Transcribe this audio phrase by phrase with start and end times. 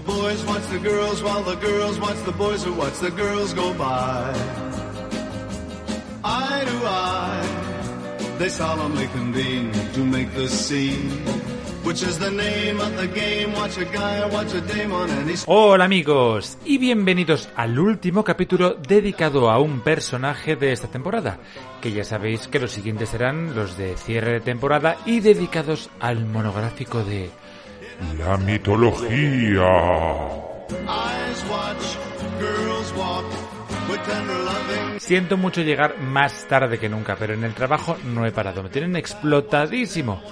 [0.00, 3.72] Boys watch the girls while the girls watch the boys who watch the girls go
[3.74, 4.34] by.
[8.38, 11.50] They solemnly convene to make the scene.
[15.46, 21.38] Hola amigos y bienvenidos al último capítulo dedicado a un personaje de esta temporada,
[21.80, 26.26] que ya sabéis que los siguientes serán los de cierre de temporada y dedicados al
[26.26, 27.30] monográfico de
[28.18, 29.66] la mitología.
[34.98, 38.62] Siento mucho llegar más tarde que nunca, pero en el trabajo no he parado.
[38.62, 40.22] Me tienen explotadísimo.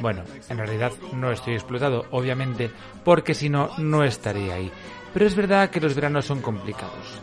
[0.00, 2.70] Bueno, en realidad no estoy explotado, obviamente,
[3.04, 4.70] porque si no, no estaría ahí.
[5.12, 7.22] Pero es verdad que los veranos son complicados.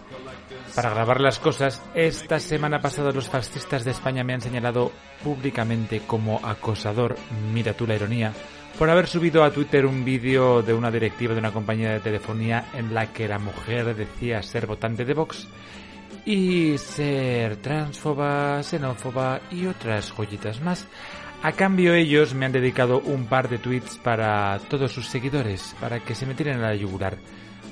[0.76, 6.02] Para grabar las cosas, esta semana pasada los fascistas de España me han señalado públicamente
[6.08, 7.18] como acosador,
[7.54, 8.32] mira tú la ironía,
[8.78, 12.66] por haber subido a Twitter un vídeo de una directiva de una compañía de telefonía
[12.74, 15.48] en la que la mujer decía ser votante de Vox
[16.26, 20.88] y ser transfoba, xenófoba y otras joyitas más.
[21.44, 26.00] A cambio ellos me han dedicado un par de tweets para todos sus seguidores, para
[26.00, 27.18] que se metieran a la yugular.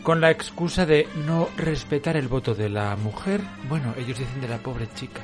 [0.02, 4.47] Con la excusa de no respetar el voto de la mujer, bueno, ellos dicen de
[4.47, 5.22] la pobre chica.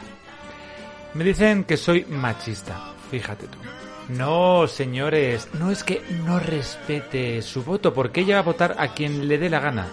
[1.16, 3.58] Me dicen que soy machista, fíjate tú.
[4.10, 8.90] No, señores, no es que no respete su voto, porque ella va a votar a
[8.94, 9.88] quien le dé la gana.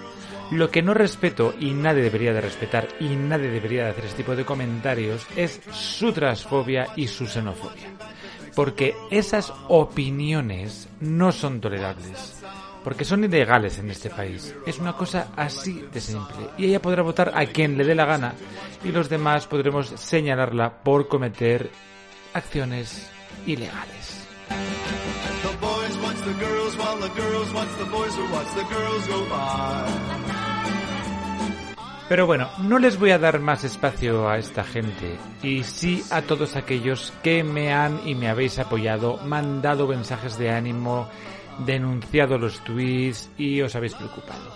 [0.51, 4.19] Lo que no respeto, y nadie debería de respetar, y nadie debería de hacer este
[4.19, 7.89] tipo de comentarios, es su transfobia y su xenofobia.
[8.55, 12.43] Porque esas opiniones no son tolerables.
[12.85, 14.55] Porque son ilegales en este país.
[14.67, 16.49] Es una cosa así de simple.
[16.59, 18.35] Y ella podrá votar a quien le dé la gana,
[18.85, 21.71] y los demás podremos señalarla por cometer
[22.35, 23.09] acciones
[23.47, 24.02] ilegales.
[32.09, 36.23] Pero bueno, no les voy a dar más espacio a esta gente y sí a
[36.23, 41.09] todos aquellos que me han y me habéis apoyado, mandado mensajes de ánimo,
[41.65, 44.53] denunciado los tweets y os habéis preocupado.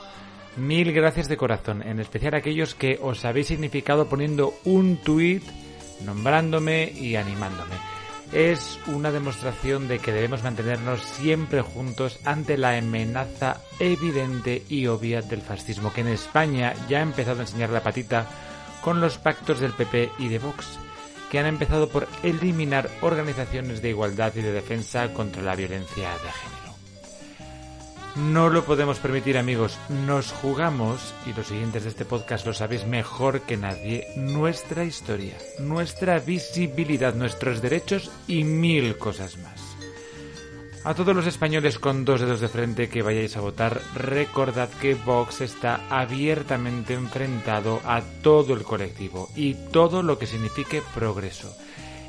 [0.57, 5.43] Mil gracias de corazón, en especial a aquellos que os habéis significado poniendo un tweet
[6.05, 7.96] nombrándome y animándome
[8.33, 15.23] es una demostración de que debemos mantenernos siempre juntos ante la amenaza evidente y obvia
[15.23, 18.27] del fascismo, que en España ya ha empezado a enseñar la patita
[18.83, 20.79] con los pactos del PP y de Vox,
[21.31, 26.33] que han empezado por eliminar organizaciones de igualdad y de defensa contra la violencia de
[26.33, 26.66] género.
[28.17, 32.87] No lo podemos permitir amigos, nos jugamos, y los siguientes de este podcast lo sabéis
[32.87, 39.77] mejor que nadie, nuestra historia, nuestra visibilidad, nuestros derechos y mil cosas más.
[40.83, 44.95] A todos los españoles con dos dedos de frente que vayáis a votar, recordad que
[44.95, 51.55] Vox está abiertamente enfrentado a todo el colectivo y todo lo que signifique progreso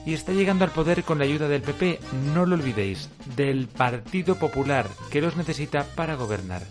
[0.08, 2.00] y está llegando al poder con la ayuda del PP,
[2.34, 6.62] no lo olvidéis, del Partido Popular, que los necesita para gobernar.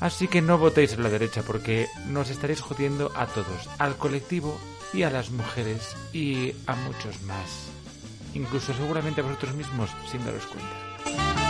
[0.00, 4.58] Así que no votéis a la derecha porque nos estaréis jodiendo a todos, al colectivo
[4.94, 7.68] y a las mujeres y a muchos más.
[8.32, 11.43] Incluso seguramente a vosotros mismos sin daros cuenta.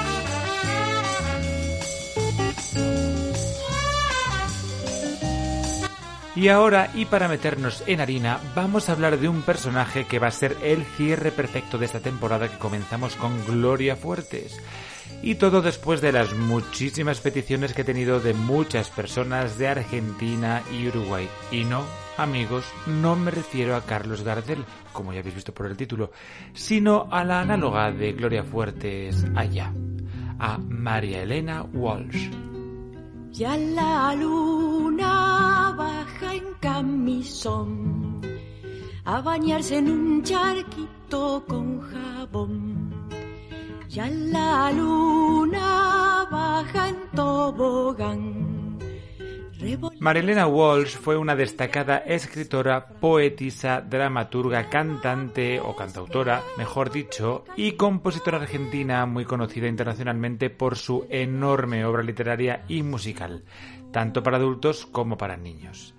[6.37, 10.27] Y ahora, y para meternos en harina, vamos a hablar de un personaje que va
[10.27, 14.61] a ser el cierre perfecto de esta temporada que comenzamos con Gloria Fuertes.
[15.23, 20.65] Y todo después de las muchísimas peticiones que he tenido de muchas personas de Argentina
[20.73, 21.29] y Uruguay.
[21.53, 21.85] Y no,
[22.19, 26.11] amigos, no me refiero a Carlos Gardel, como ya habéis visto por el título,
[26.53, 29.73] sino a la análoga de Gloria Fuertes allá,
[30.41, 32.54] a María Elena Walsh.
[33.35, 38.21] Ya la luna baja en camisón
[39.05, 42.93] a bañarse en un charquito con jabón.
[43.89, 48.54] Ya la luna baja en tobogán
[49.99, 58.39] Marilena Walsh fue una destacada escritora, poetisa, dramaturga, cantante o cantautora, mejor dicho, y compositora
[58.39, 63.45] argentina muy conocida internacionalmente por su enorme obra literaria y musical,
[63.91, 65.95] tanto para adultos como para niños.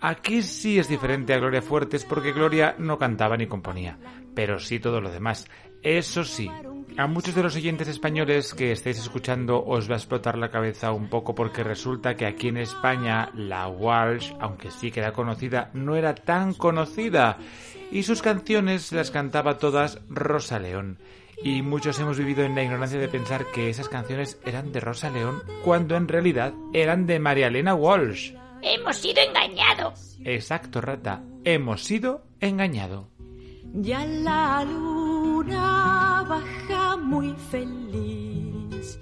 [0.00, 3.98] Aquí sí es diferente a Gloria Fuertes porque Gloria no cantaba ni componía,
[4.34, 5.48] pero sí todo lo demás.
[5.82, 6.50] Eso sí,
[6.98, 10.92] a muchos de los oyentes españoles que estáis escuchando os va a explotar la cabeza
[10.92, 15.70] un poco porque resulta que aquí en España la Walsh, aunque sí que era conocida,
[15.74, 17.38] no era tan conocida
[17.90, 20.98] y sus canciones las cantaba todas Rosa León.
[21.42, 25.10] Y muchos hemos vivido en la ignorancia de pensar que esas canciones eran de Rosa
[25.10, 28.32] León cuando en realidad eran de María Elena Walsh.
[28.62, 30.16] Hemos sido engañados.
[30.24, 31.22] Exacto, rata.
[31.44, 33.06] Hemos sido engañados.
[33.74, 36.05] Ya la luna
[37.50, 38.98] feliz.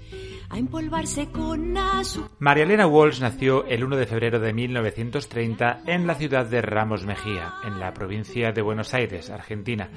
[2.39, 7.05] María Elena Walsh nació el 1 de febrero de 1930 en la ciudad de Ramos
[7.05, 9.89] Mejía, en la provincia de Buenos Aires, Argentina.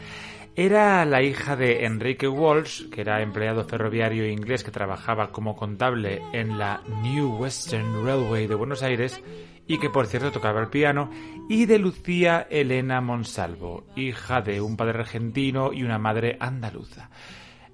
[0.56, 6.20] Era la hija de Enrique Walsh, que era empleado ferroviario inglés que trabajaba como contable
[6.32, 9.23] en la New Western Railway de Buenos Aires
[9.69, 11.11] y que por cierto tocaba el piano,
[11.49, 17.11] y de Lucía Elena Monsalvo, hija de un padre argentino y una madre andaluza.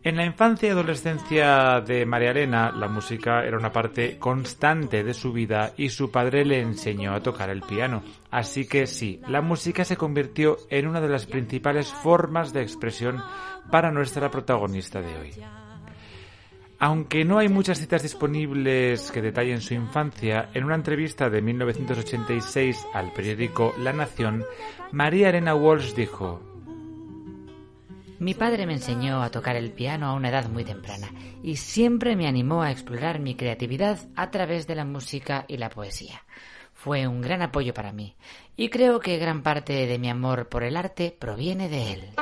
[0.05, 5.15] En la infancia y adolescencia de María Elena, la música era una parte constante de
[5.15, 8.03] su vida y su padre le enseñó a tocar el piano.
[8.31, 13.23] Así que sí, la música se convirtió en una de las principales formas de expresión
[13.71, 15.31] para nuestra protagonista de hoy.
[16.81, 22.89] Aunque no hay muchas citas disponibles que detallen su infancia, en una entrevista de 1986
[22.93, 24.45] al periódico La Nación,
[24.93, 26.54] María Elena Walsh dijo,
[28.25, 31.13] Mi padre me enseñó a tocar el piano a una edad muy temprana
[31.43, 35.69] y siempre me animó a explorar mi creatividad a través de la música y la
[35.69, 36.23] poesía.
[36.73, 38.17] Fue un gran apoyo para mí
[38.57, 42.15] y creo que gran parte de mi amor por el arte proviene de él.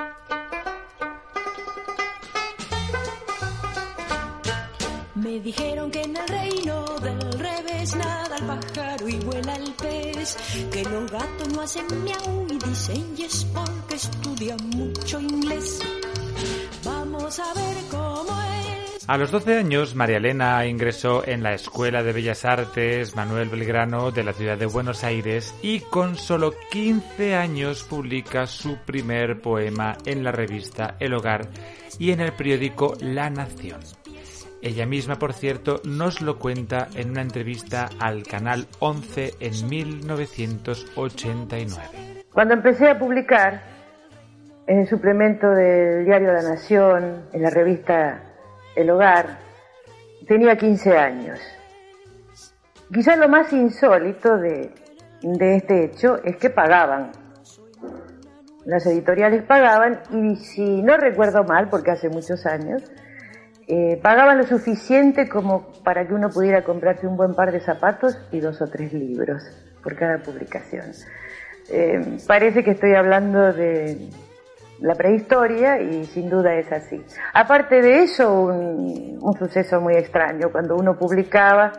[5.14, 10.36] Me dijeron que en el reino del revés nada el pájaro y vuela el pez,
[10.72, 13.14] que los gatos no hacen miau y dicen
[13.54, 15.51] porque estudian mucho inglés.
[19.08, 24.12] A los 12 años, María Elena ingresó en la Escuela de Bellas Artes Manuel Belgrano
[24.12, 29.96] de la ciudad de Buenos Aires y con solo 15 años publica su primer poema
[30.06, 31.48] en la revista El Hogar
[31.98, 33.80] y en el periódico La Nación.
[34.62, 42.22] Ella misma, por cierto, nos lo cuenta en una entrevista al Canal 11 en 1989.
[42.32, 43.64] Cuando empecé a publicar
[44.68, 48.28] en el suplemento del diario La Nación, en la revista
[48.76, 49.38] El Hogar,
[50.26, 51.38] tenía 15 años.
[52.92, 54.70] Quizás lo más insólito de,
[55.22, 57.12] de este hecho es que pagaban.
[58.64, 62.82] Las editoriales pagaban y si no recuerdo mal, porque hace muchos años,
[63.68, 68.18] eh, pagaban lo suficiente como para que uno pudiera comprarse un buen par de zapatos
[68.30, 69.42] y dos o tres libros
[69.82, 70.92] por cada publicación.
[71.70, 74.10] Eh, parece que estoy hablando de
[74.82, 77.02] la prehistoria y sin duda es así.
[77.32, 81.72] Aparte de eso, un, un suceso muy extraño, cuando uno publicaba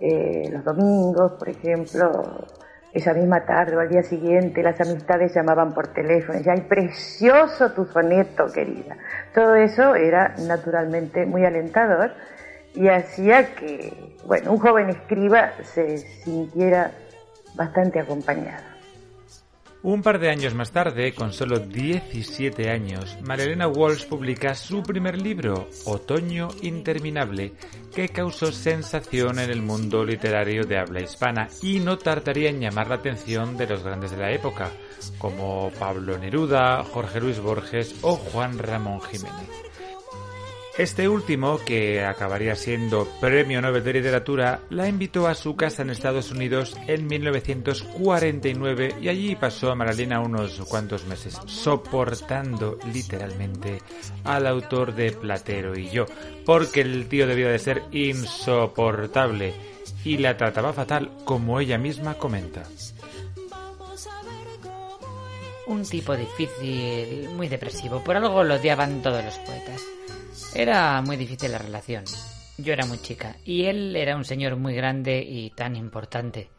[0.00, 2.46] eh, los domingos, por ejemplo,
[2.92, 7.72] esa misma tarde o al día siguiente las amistades llamaban por teléfono, ya hay precioso
[7.72, 8.96] tu soneto, querida.
[9.34, 12.12] Todo eso era naturalmente muy alentador
[12.74, 16.90] y hacía que, bueno, un joven escriba se sintiera
[17.54, 18.71] bastante acompañado.
[19.84, 25.20] Un par de años más tarde, con solo 17 años, Marilena Walsh publica su primer
[25.20, 27.54] libro, Otoño Interminable,
[27.92, 32.90] que causó sensación en el mundo literario de habla hispana y no tardaría en llamar
[32.90, 34.70] la atención de los grandes de la época,
[35.18, 39.71] como Pablo Neruda, Jorge Luis Borges o Juan Ramón Jiménez.
[40.78, 45.90] Este último, que acabaría siendo Premio Nobel de Literatura, la invitó a su casa en
[45.90, 53.82] Estados Unidos en 1949 y allí pasó a Maralena unos cuantos meses, soportando literalmente
[54.24, 56.06] al autor de Platero y yo,
[56.46, 59.52] porque el tío debía de ser insoportable
[60.04, 62.62] y la trataba fatal, como ella misma comenta.
[65.66, 69.82] Un tipo difícil, muy depresivo, por algo lo odiaban todos los poetas.
[70.54, 72.04] Era muy difícil la relación.
[72.58, 76.50] Yo era muy chica y él era un señor muy grande y tan importante.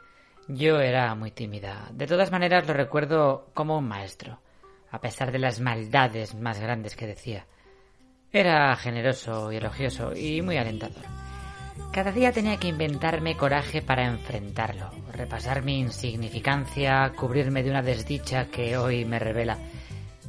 [0.47, 1.89] Yo era muy tímida.
[1.91, 4.39] De todas maneras lo recuerdo como un maestro,
[4.89, 7.45] a pesar de las maldades más grandes que decía.
[8.31, 11.03] Era generoso y elogioso y muy alentador.
[11.93, 18.47] Cada día tenía que inventarme coraje para enfrentarlo, repasar mi insignificancia, cubrirme de una desdicha
[18.47, 19.59] que hoy me revela.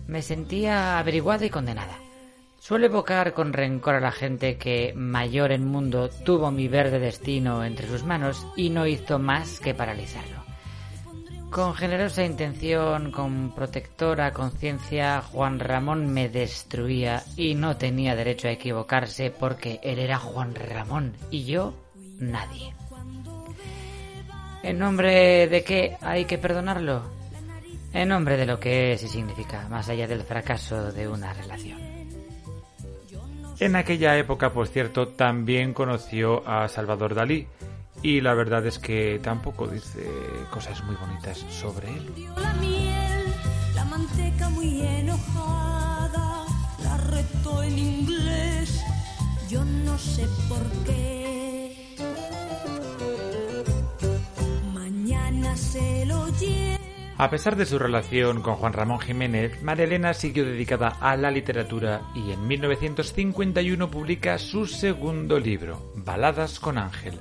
[0.07, 2.04] Me sentía averiguada y condenada.
[2.65, 7.63] Suelo evocar con rencor a la gente que, mayor en mundo, tuvo mi verde destino
[7.63, 10.43] entre sus manos y no hizo más que paralizarlo.
[11.51, 18.53] Con generosa intención, con protectora conciencia, Juan Ramón me destruía y no tenía derecho a
[18.53, 21.75] equivocarse porque él era Juan Ramón y yo
[22.19, 22.75] nadie.
[24.63, 27.03] ¿En nombre de qué hay que perdonarlo?
[27.93, 31.84] En nombre de lo que es y significa, más allá del fracaso de una relación.
[33.61, 37.47] En aquella época, por cierto, también conoció a Salvador Dalí,
[38.03, 40.07] y la verdad es que tampoco dice
[40.51, 42.29] cosas muy bonitas sobre él.
[42.37, 43.25] La miel,
[43.75, 46.45] la manteca muy enojada,
[46.83, 48.83] la retó en inglés,
[49.49, 51.97] yo no sé por qué.
[54.75, 56.74] Mañana se lo lleva.
[57.17, 61.31] A pesar de su relación con Juan Ramón Jiménez, María Elena siguió dedicada a la
[61.31, 67.21] literatura y en 1951 publica su segundo libro, Baladas con Ángel.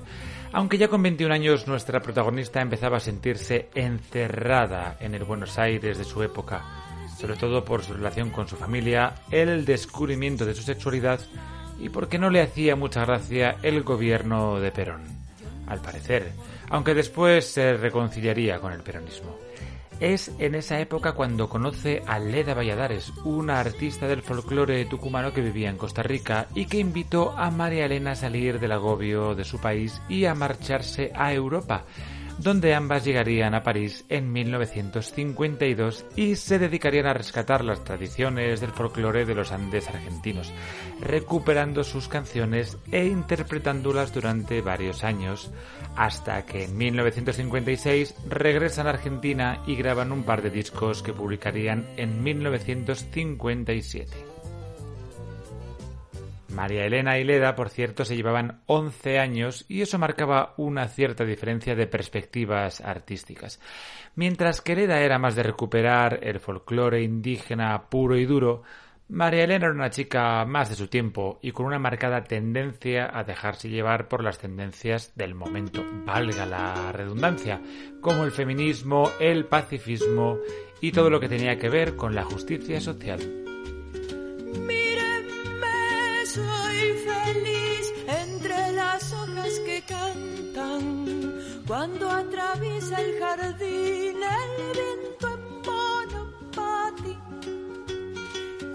[0.51, 5.99] Aunque ya con 21 años nuestra protagonista empezaba a sentirse encerrada en el Buenos Aires
[5.99, 6.63] de su época,
[7.15, 11.19] sobre todo por su relación con su familia, el descubrimiento de su sexualidad
[11.79, 15.03] y porque no le hacía mucha gracia el gobierno de Perón,
[15.67, 16.31] al parecer,
[16.69, 19.42] aunque después se reconciliaría con el peronismo.
[20.03, 25.39] Es en esa época cuando conoce a Leda Valladares, una artista del folclore tucumano que
[25.39, 29.45] vivía en Costa Rica y que invitó a María Elena a salir del agobio de
[29.45, 31.85] su país y a marcharse a Europa,
[32.39, 38.71] donde ambas llegarían a París en 1952 y se dedicarían a rescatar las tradiciones del
[38.71, 40.51] folclore de los Andes argentinos,
[41.01, 45.51] recuperando sus canciones e interpretándolas durante varios años,
[45.95, 51.87] hasta que en 1956 regresan a Argentina y graban un par de discos que publicarían
[51.97, 54.32] en 1957.
[56.53, 61.25] María Elena y Leda, por cierto, se llevaban 11 años y eso marcaba una cierta
[61.25, 63.59] diferencia de perspectivas artísticas.
[64.15, 68.63] Mientras que Leda era más de recuperar el folclore indígena puro y duro,
[69.09, 73.23] María Elena era una chica más de su tiempo y con una marcada tendencia a
[73.23, 77.61] dejarse llevar por las tendencias del momento, valga la redundancia,
[78.01, 80.37] como el feminismo, el pacifismo
[80.81, 83.19] y todo lo que tenía que ver con la justicia social.
[91.83, 95.27] Cuando atraviesa el jardín el viento
[96.53, 97.17] en.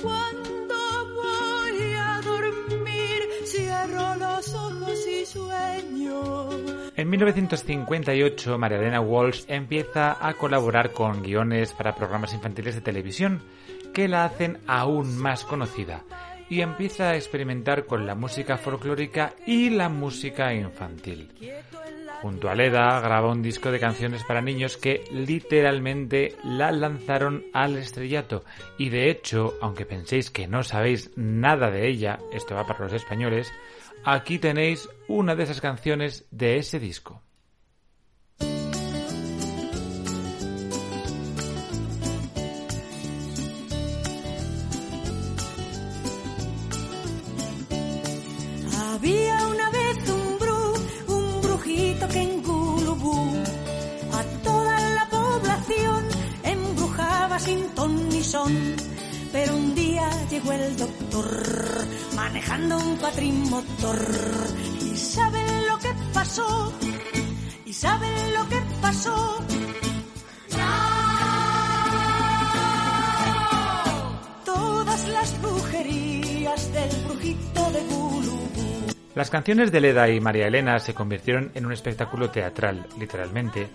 [0.02, 0.76] Cuando
[1.14, 6.50] voy a dormir cierro los ojos y sueño.
[6.96, 13.40] En 1958, María Elena Walsh empieza a colaborar con guiones para programas infantiles de televisión
[13.94, 16.04] que la hacen aún más conocida
[16.50, 21.30] y empieza a experimentar con la música folclórica y la música infantil.
[22.20, 27.76] Junto a Leda graba un disco de canciones para niños que literalmente la lanzaron al
[27.76, 28.44] estrellato
[28.76, 32.92] y de hecho, aunque penséis que no sabéis nada de ella, esto va para los
[32.92, 33.52] españoles,
[34.04, 37.22] aquí tenéis una de esas canciones de ese disco.
[57.88, 58.52] Ton ni son.
[59.32, 61.26] Pero un día llegó el doctor
[62.14, 63.98] manejando un cuatrimotor
[64.80, 66.72] y saben lo que pasó,
[67.66, 69.44] y saben lo que pasó.
[74.44, 78.92] Todas las brujerías del brujito de Gulubú.
[79.14, 83.68] Las canciones de Leda y María Elena se convirtieron en un espectáculo teatral, literalmente,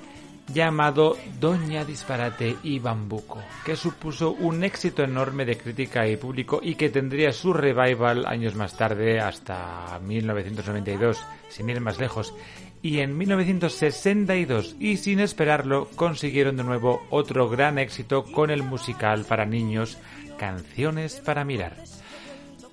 [0.47, 6.75] llamado Doña Disparate y Bambuco, que supuso un éxito enorme de crítica y público y
[6.75, 12.33] que tendría su revival años más tarde, hasta 1992, sin ir más lejos.
[12.81, 19.23] Y en 1962, y sin esperarlo, consiguieron de nuevo otro gran éxito con el musical
[19.23, 19.97] para niños
[20.37, 21.77] Canciones para Mirar.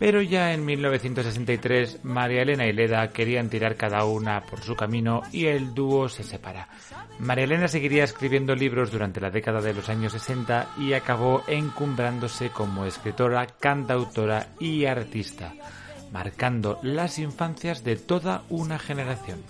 [0.01, 5.21] Pero ya en 1963, María Elena y Leda querían tirar cada una por su camino
[5.31, 6.69] y el dúo se separa.
[7.19, 12.49] María Elena seguiría escribiendo libros durante la década de los años 60 y acabó encumbrándose
[12.49, 15.53] como escritora, cantautora y artista.
[16.11, 19.45] marcando las infancias de toda una generación.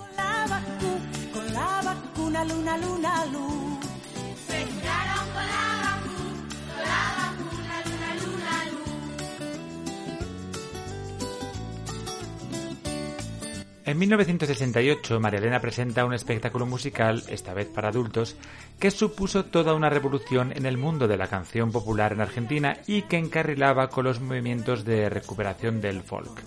[13.91, 18.37] En 1968, María Elena presenta un espectáculo musical, esta vez para adultos,
[18.79, 23.03] que supuso toda una revolución en el mundo de la canción popular en Argentina y
[23.03, 26.41] que encarrilaba con los movimientos de recuperación del folk,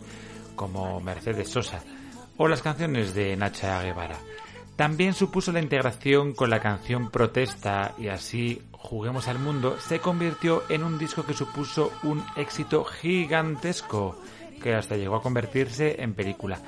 [0.55, 1.83] como Mercedes Sosa
[2.38, 4.19] o las canciones de Nacha Guevara.
[4.77, 10.63] También supuso la integración con la canción Protesta y así Juguemos al Mundo se convirtió
[10.69, 14.17] en un disco que supuso un éxito gigantesco
[14.62, 16.62] que hasta llegó a convertirse en película.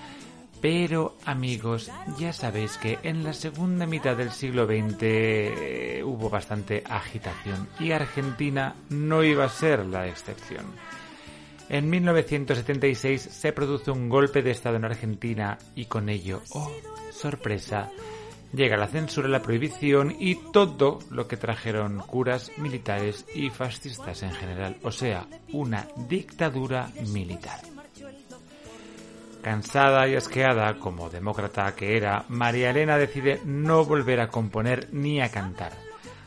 [0.61, 6.83] Pero amigos, ya sabéis que en la segunda mitad del siglo XX eh, hubo bastante
[6.85, 10.65] agitación y Argentina no iba a ser la excepción.
[11.69, 16.71] En 1976 se produce un golpe de Estado en Argentina y con ello, oh,
[17.11, 17.89] sorpresa,
[18.53, 24.31] llega la censura, la prohibición y todo lo que trajeron curas, militares y fascistas en
[24.31, 27.74] general, o sea, una dictadura militar.
[29.45, 35.21] Cansada y asqueada, como demócrata que era, María Elena decide no volver a componer ni
[35.21, 35.71] a cantar,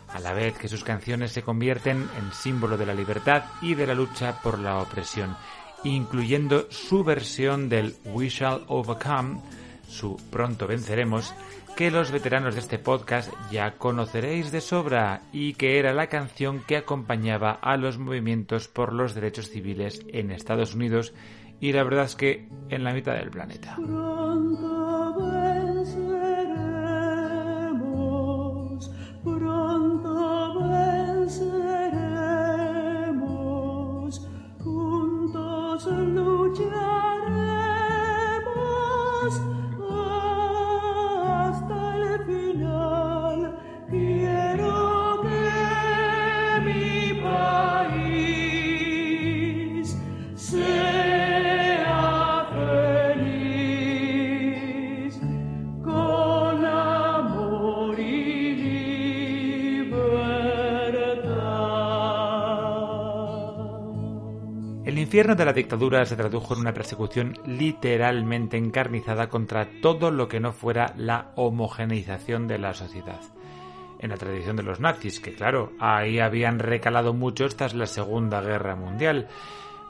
[0.06, 3.88] a la vez que sus canciones se convierten en símbolo de la libertad y de
[3.88, 5.36] la lucha por la opresión,
[5.82, 9.40] incluyendo su versión del We Shall Overcome,
[9.88, 11.34] su Pronto Venceremos,
[11.76, 16.62] que los veteranos de este podcast ya conoceréis de sobra y que era la canción
[16.68, 21.12] que acompañaba a los movimientos por los derechos civiles en Estados Unidos
[21.60, 23.76] y la verdad es que en la mitad del planeta.
[65.08, 70.38] Infierno de la dictadura se tradujo en una persecución literalmente encarnizada contra todo lo que
[70.38, 73.18] no fuera la homogeneización de la sociedad.
[74.00, 78.42] En la tradición de los nazis, que claro, ahí habían recalado muchos tras la Segunda
[78.42, 79.28] Guerra Mundial.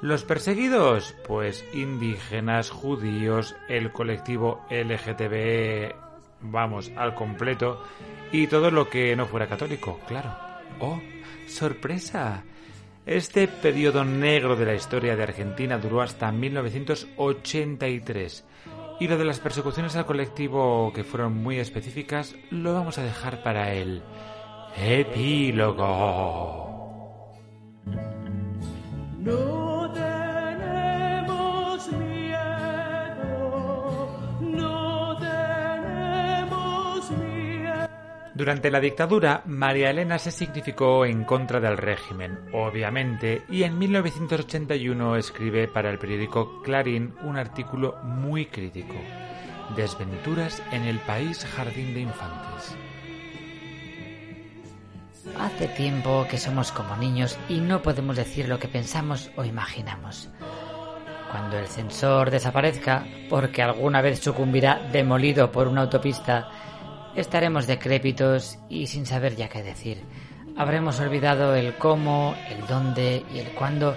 [0.02, 5.96] Los perseguidos, pues indígenas, judíos, el colectivo LGTB,
[6.42, 7.82] vamos, al completo,
[8.30, 10.32] y todo lo que no fuera católico, claro.
[10.78, 11.00] ¡Oh,
[11.48, 12.44] sorpresa!
[13.08, 18.44] Este periodo negro de la historia de Argentina duró hasta 1983.
[19.00, 23.42] Y lo de las persecuciones al colectivo, que fueron muy específicas, lo vamos a dejar
[23.42, 24.02] para el
[24.76, 25.78] epílogo.
[29.20, 29.67] No
[38.38, 45.16] Durante la dictadura, María Elena se significó en contra del régimen, obviamente, y en 1981
[45.16, 48.94] escribe para el periódico Clarín un artículo muy crítico.
[49.74, 52.76] Desventuras en el país jardín de infantes.
[55.40, 60.30] Hace tiempo que somos como niños y no podemos decir lo que pensamos o imaginamos.
[61.32, 66.48] Cuando el censor desaparezca, porque alguna vez sucumbirá demolido por una autopista,
[67.20, 70.02] estaremos decrépitos y sin saber ya qué decir.
[70.56, 73.96] Habremos olvidado el cómo, el dónde y el cuándo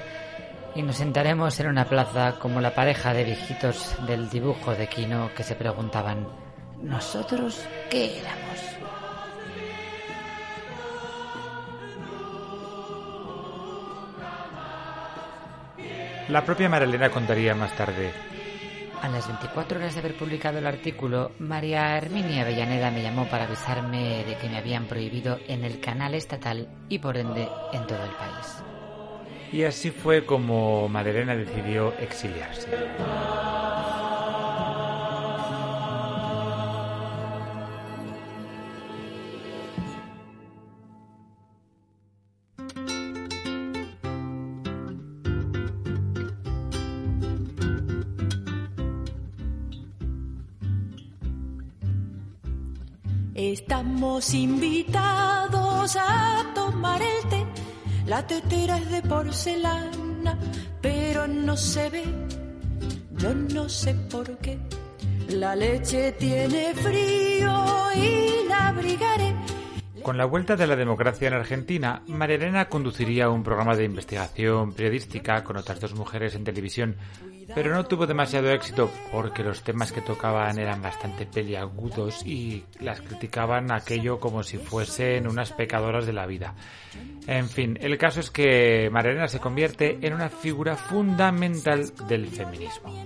[0.76, 5.32] y nos sentaremos en una plaza como la pareja de viejitos del dibujo de Kino
[5.36, 6.28] que se preguntaban
[6.82, 8.42] ¿Nosotros qué éramos?
[16.30, 18.31] La propia María Elena contaría más tarde.
[19.02, 23.46] A las 24 horas de haber publicado el artículo, María Herminia Avellaneda me llamó para
[23.46, 28.04] avisarme de que me habían prohibido en el canal estatal y por ende en todo
[28.04, 28.64] el país.
[29.52, 32.70] Y así fue como María Elena decidió exiliarse.
[54.30, 57.44] Invitados a tomar el té.
[58.06, 60.38] La tetera es de porcelana,
[60.80, 62.04] pero no se ve.
[63.18, 64.60] Yo no sé por qué.
[65.30, 69.31] La leche tiene frío y la abrigaré.
[70.04, 74.74] Con la vuelta de la democracia en Argentina, María Elena conduciría un programa de investigación
[74.74, 76.96] periodística con otras dos mujeres en televisión,
[77.54, 83.02] pero no tuvo demasiado éxito porque los temas que tocaban eran bastante peliagudos y las
[83.02, 86.56] criticaban aquello como si fuesen unas pecadoras de la vida.
[87.28, 92.28] En fin, el caso es que María Elena se convierte en una figura fundamental del
[92.28, 93.06] feminismo.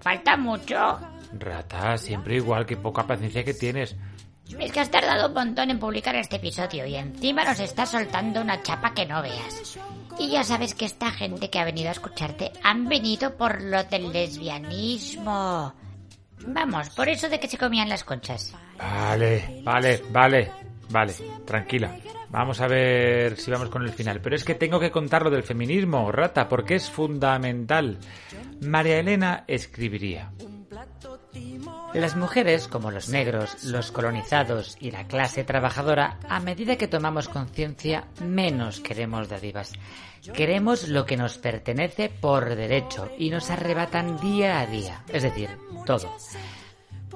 [0.00, 0.98] Falta mucho.
[1.38, 3.96] Rata, siempre igual, que poca paciencia que tienes.
[4.58, 8.40] Es que has tardado un montón en publicar este episodio y encima nos está soltando
[8.40, 9.78] una chapa que no veas.
[10.18, 13.82] Y ya sabes que esta gente que ha venido a escucharte han venido por lo
[13.84, 15.74] del lesbianismo.
[16.46, 18.54] Vamos, por eso de que se comían las conchas.
[18.78, 20.50] Vale, vale, vale,
[20.90, 21.14] vale,
[21.46, 21.96] tranquila.
[22.30, 24.20] Vamos a ver si vamos con el final.
[24.22, 27.98] Pero es que tengo que contar lo del feminismo, rata, porque es fundamental.
[28.62, 30.32] María Elena escribiría.
[31.94, 37.28] Las mujeres, como los negros, los colonizados y la clase trabajadora, a medida que tomamos
[37.28, 39.72] conciencia, menos queremos dádivas.
[40.32, 45.50] Queremos lo que nos pertenece por derecho y nos arrebatan día a día, es decir,
[45.84, 46.16] todo.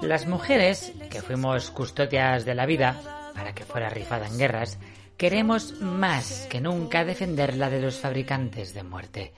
[0.02, 3.00] Las mujeres, que fuimos custodias de la vida,
[3.34, 4.78] para que fuera rifada en guerras,
[5.16, 9.32] queremos más que nunca defenderla de los fabricantes de muerte.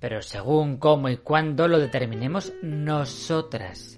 [0.00, 3.97] Pero según cómo y cuándo lo determinemos nosotras.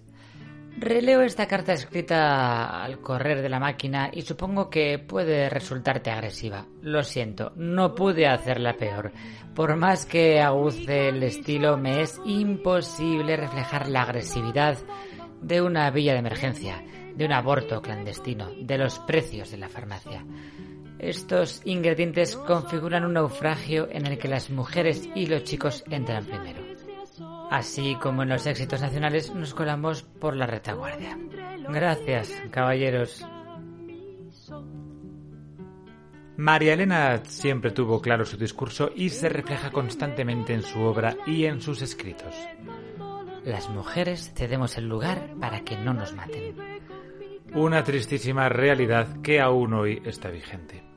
[0.79, 6.67] Releo esta carta escrita al correr de la máquina y supongo que puede resultarte agresiva.
[6.81, 9.13] Lo siento, no pude hacerla peor.
[9.55, 14.79] Por más que aguce el estilo, me es imposible reflejar la agresividad
[15.43, 16.83] de una villa de emergencia,
[17.15, 20.25] de un aborto clandestino, de los precios de la farmacia.
[20.99, 26.70] Estos ingredientes configuran un naufragio en el que las mujeres y los chicos entran primero.
[27.51, 31.19] Así como en los éxitos nacionales nos colamos por la retaguardia.
[31.69, 33.27] Gracias, caballeros.
[36.37, 41.45] María Elena siempre tuvo claro su discurso y se refleja constantemente en su obra y
[41.45, 42.35] en sus escritos.
[43.45, 46.55] Las mujeres cedemos el lugar para que no nos maten.
[47.53, 50.90] Una tristísima realidad que aún hoy está vigente.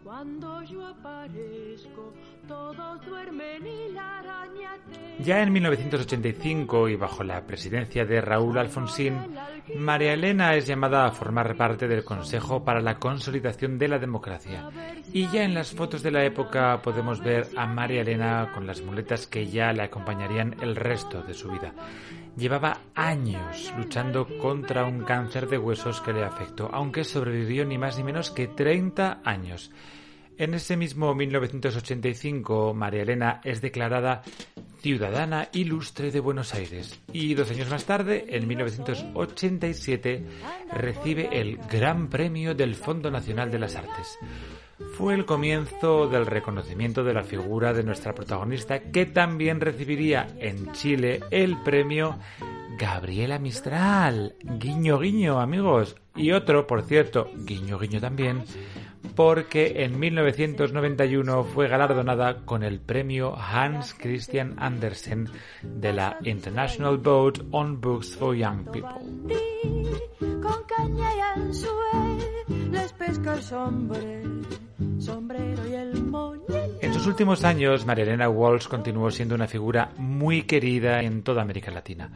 [5.24, 9.18] Ya en 1985 y bajo la presidencia de Raúl Alfonsín,
[9.78, 14.70] María Elena es llamada a formar parte del Consejo para la Consolidación de la Democracia.
[15.14, 18.82] Y ya en las fotos de la época podemos ver a María Elena con las
[18.82, 21.74] muletas que ya le acompañarían el resto de su vida.
[22.36, 27.98] Llevaba años luchando contra un cáncer de huesos que le afectó, aunque sobrevivió ni más
[27.98, 29.72] ni menos que 30 años.
[30.38, 34.24] En ese mismo 1985, María Elena es declarada
[34.82, 40.26] ciudadana ilustre de Buenos Aires y dos años más tarde, en 1987,
[40.74, 44.18] recibe el Gran Premio del Fondo Nacional de las Artes.
[44.98, 50.72] Fue el comienzo del reconocimiento de la figura de nuestra protagonista que también recibiría en
[50.74, 52.18] Chile el premio
[52.78, 54.36] Gabriela Mistral.
[54.42, 55.96] Guiño, guiño, amigos.
[56.16, 58.44] Y otro, por cierto, guiño, guiño también,
[59.16, 65.30] porque en 1991 fue galardonada con el premio Hans Christian Andersen
[65.62, 68.90] de la International Board on Books for Young People.
[70.20, 74.42] Con caña y anzuel les pesca el sombrero,
[75.00, 75.94] sombrero y el.
[76.82, 81.42] En sus últimos años, María Elena Walsh continuó siendo una figura muy querida en toda
[81.42, 82.12] América Latina.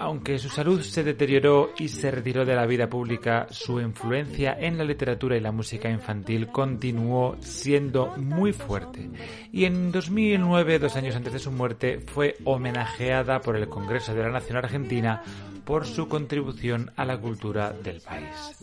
[0.00, 4.78] Aunque su salud se deterioró y se retiró de la vida pública, su influencia en
[4.78, 9.10] la literatura y la música infantil continuó siendo muy fuerte.
[9.50, 14.22] Y en 2009, dos años antes de su muerte, fue homenajeada por el Congreso de
[14.22, 15.22] la Nación Argentina
[15.64, 18.56] por su contribución a la cultura del país.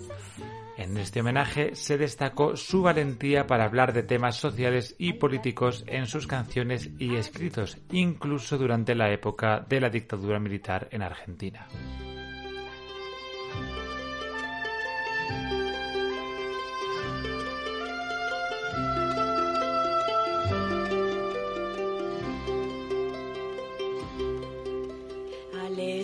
[0.78, 6.06] En este homenaje se destacó su valentía para hablar de temas sociales y políticos en
[6.06, 11.68] sus canciones y escritos, incluso durante la época de la dictadura militar en Argentina.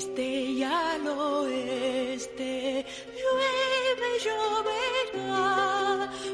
[0.02, 2.86] Este y al oeste
[3.20, 4.34] llueve,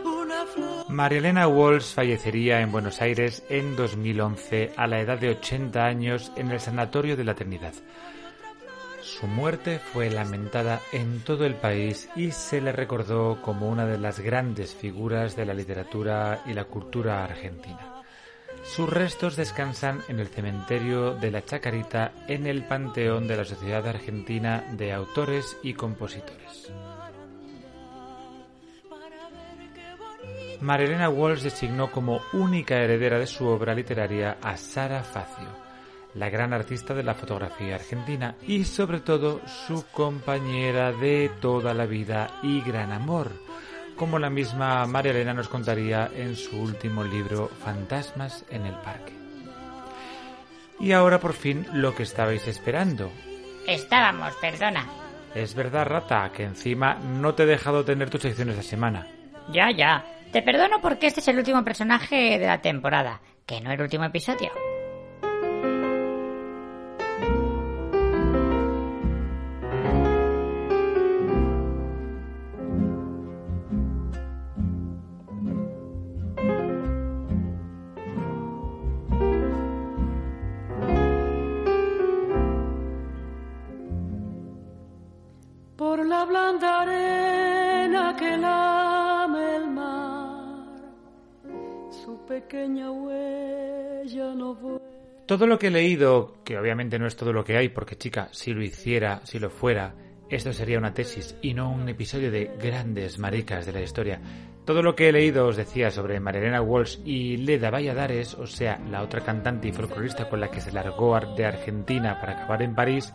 [0.05, 0.89] una flor.
[0.89, 6.31] María Elena Walsh fallecería en Buenos Aires en 2011 a la edad de 80 años
[6.37, 7.73] en el Sanatorio de la Trinidad.
[9.01, 13.97] Su muerte fue lamentada en todo el país y se le recordó como una de
[13.97, 17.96] las grandes figuras de la literatura y la cultura argentina.
[18.67, 23.87] Sus restos descansan en el cementerio de la Chacarita en el Panteón de la Sociedad
[23.87, 26.71] Argentina de Autores y Compositores.
[30.61, 35.47] Marilena Walsh designó como única heredera de su obra literaria a Sara Facio,
[36.15, 41.85] la gran artista de la fotografía argentina y sobre todo su compañera de toda la
[41.85, 43.31] vida y gran amor,
[43.97, 49.13] como la misma María Elena nos contaría en su último libro Fantasmas en el Parque.
[50.79, 53.11] Y ahora por fin lo que estabais esperando.
[53.67, 54.85] Estábamos, perdona.
[55.35, 59.07] Es verdad, rata, que encima no te he dejado tener tus secciones de semana.
[59.51, 60.05] Ya, ya.
[60.31, 64.05] Te perdono porque este es el último personaje de la temporada, que no el último
[64.05, 64.51] episodio.
[94.35, 94.85] No vuelve.
[95.25, 98.29] Todo lo que he leído, que obviamente no es todo lo que hay, porque chica,
[98.31, 99.93] si lo hiciera, si lo fuera,
[100.29, 104.21] esto sería una tesis y no un episodio de grandes maricas de la historia.
[104.65, 108.79] Todo lo que he leído os decía sobre Marilena Walsh y Leda Valladares, o sea,
[108.89, 112.61] la otra cantante y folclorista con la que se largó ar- de Argentina para acabar
[112.61, 113.13] en París,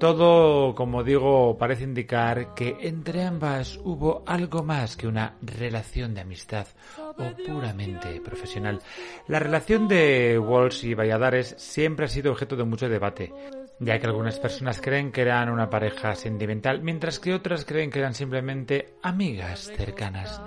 [0.00, 6.22] todo, como digo, parece indicar que entre ambas hubo algo más que una relación de
[6.22, 6.66] amistad
[6.98, 8.80] o puramente profesional.
[9.28, 13.32] La relación de Walsh y Valladares siempre ha sido objeto de mucho debate,
[13.78, 17.98] ya que algunas personas creen que eran una pareja sentimental, mientras que otras creen que
[17.98, 20.40] eran simplemente amigas cercanas.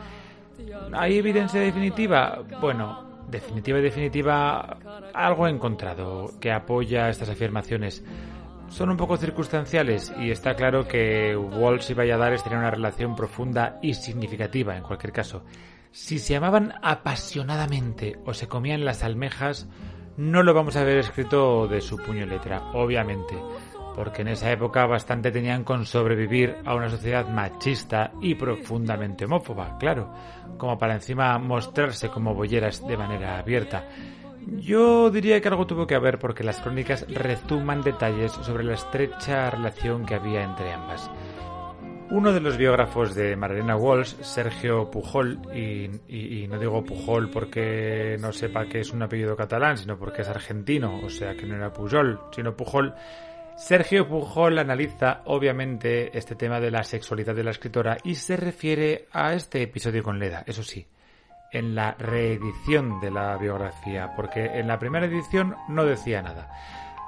[0.93, 2.43] ¿Hay evidencia definitiva?
[2.59, 4.79] Bueno, definitiva y definitiva,
[5.13, 8.03] algo encontrado que apoya estas afirmaciones.
[8.69, 13.77] Son un poco circunstanciales y está claro que Walsh y Valladares tenían una relación profunda
[13.81, 15.43] y significativa en cualquier caso.
[15.91, 19.67] Si se amaban apasionadamente o se comían las almejas,
[20.17, 23.35] no lo vamos a ver escrito de su puño y letra, obviamente,
[23.95, 29.77] porque en esa época bastante tenían con sobrevivir a una sociedad machista y profundamente homófoba,
[29.77, 30.11] claro,
[30.57, 33.87] como para encima mostrarse como bolleras de manera abierta.
[34.47, 39.49] Yo diría que algo tuvo que haber porque las crónicas rezuman detalles sobre la estrecha
[39.49, 41.09] relación que había entre ambas.
[42.11, 47.29] Uno de los biógrafos de Marilena Walsh, Sergio Pujol, y, y- y no digo Pujol
[47.31, 51.45] porque no sepa que es un apellido catalán, sino porque es argentino, o sea que
[51.47, 52.93] no era Pujol, sino Pujol,
[53.57, 59.07] Sergio Pujol analiza obviamente este tema de la sexualidad de la escritora y se refiere
[59.11, 60.85] a este episodio con Leda, eso sí,
[61.53, 66.49] en la reedición de la biografía, porque en la primera edición no decía nada.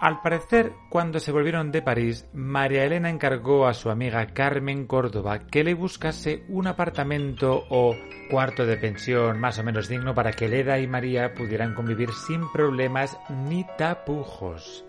[0.02, 5.48] Al parecer, cuando se volvieron de París, María Elena encargó a su amiga Carmen Córdoba
[5.48, 7.96] que le buscase un apartamento o
[8.30, 12.52] cuarto de pensión más o menos digno para que Leda y María pudieran convivir sin
[12.52, 14.84] problemas ni tapujos.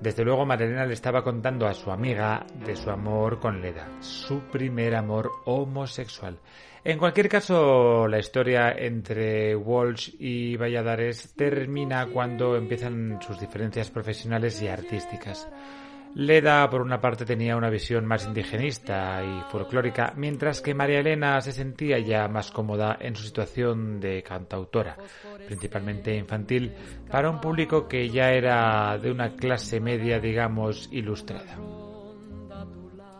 [0.00, 3.88] Desde luego María Elena le estaba contando a su amiga de su amor con Leda,
[4.00, 6.38] su primer amor homosexual.
[6.84, 14.60] En cualquier caso, la historia entre Walsh y Valladares termina cuando empiezan sus diferencias profesionales
[14.62, 15.48] y artísticas.
[16.16, 21.40] Leda, por una parte, tenía una visión más indigenista y folclórica, mientras que María Elena
[21.40, 24.96] se sentía ya más cómoda en su situación de cantautora,
[25.46, 26.74] principalmente infantil,
[27.08, 31.56] para un público que ya era de una clase media, digamos, ilustrada.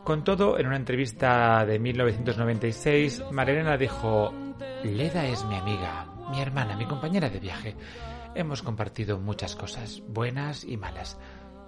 [0.05, 4.33] Con todo, en una entrevista de 1996, María Elena dijo,
[4.83, 7.77] Leda es mi amiga, mi hermana, mi compañera de viaje.
[8.35, 11.21] Hemos compartido muchas cosas, buenas y malas.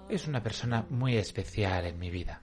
[0.09, 2.41] Es una persona muy especial en mi vida.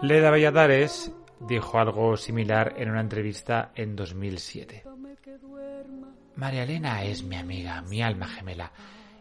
[0.00, 4.84] Leda Valladares dijo algo similar en una entrevista en 2007.
[6.36, 8.72] María Elena es mi amiga, mi alma gemela.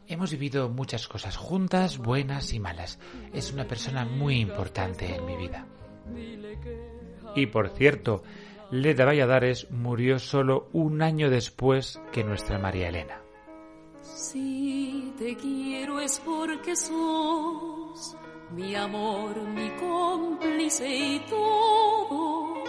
[0.08, 3.00] Hemos vivido muchas cosas juntas, buenas y malas.
[3.34, 5.65] Es una persona muy importante en mi vida.
[7.36, 8.22] Y por cierto,
[8.70, 13.22] Leda Valladares murió solo un año después que nuestra María Elena.
[14.02, 18.15] Si te quiero es porque sos
[18.52, 22.63] mi amor, mi cómplice y todo.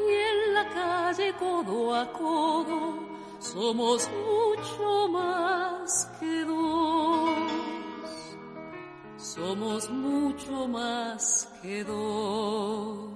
[0.00, 3.09] Y en la calle codo a codo
[3.40, 7.36] somos mucho más que dos.
[9.16, 13.10] Somos mucho más que dos.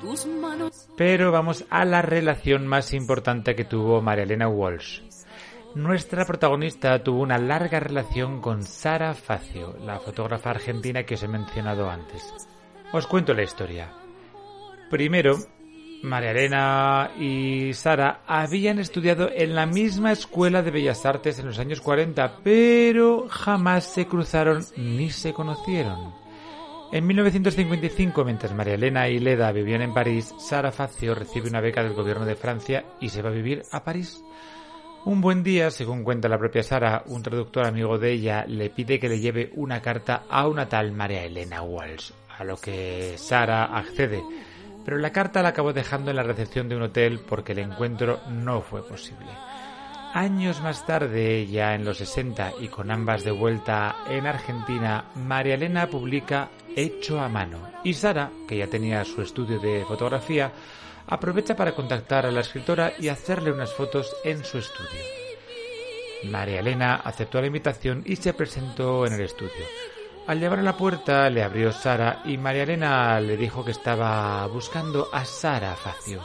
[0.00, 5.02] Tus manos Pero vamos a la relación más importante que tuvo María Elena Walsh.
[5.74, 11.28] Nuestra protagonista tuvo una larga relación con Sara Facio, la fotógrafa argentina que os he
[11.28, 12.34] mencionado antes.
[12.92, 13.92] Os cuento la historia.
[14.90, 15.36] Primero,
[16.02, 21.58] María Elena y Sara habían estudiado en la misma escuela de Bellas Artes en los
[21.58, 26.14] años 40, pero jamás se cruzaron ni se conocieron.
[26.92, 31.84] En 1955, mientras María Elena y Leda vivían en París, Sara Facio recibe una beca
[31.84, 34.24] del gobierno de Francia y se va a vivir a París.
[35.04, 38.98] Un buen día, según cuenta la propia Sara, un traductor amigo de ella le pide
[38.98, 43.66] que le lleve una carta a una tal María Elena Walsh, a lo que Sara
[43.66, 44.20] accede,
[44.90, 48.18] pero la carta la acabó dejando en la recepción de un hotel porque el encuentro
[48.28, 49.28] no fue posible.
[50.14, 55.54] Años más tarde, ya en los 60 y con ambas de vuelta en Argentina, María
[55.54, 60.50] Elena publica Hecho a mano y Sara, que ya tenía su estudio de fotografía,
[61.06, 65.04] aprovecha para contactar a la escritora y hacerle unas fotos en su estudio.
[66.24, 69.66] María Elena aceptó la invitación y se presentó en el estudio.
[70.30, 74.46] Al llevar a la puerta le abrió Sara y María Elena le dijo que estaba
[74.46, 76.22] buscando a Sara Facio.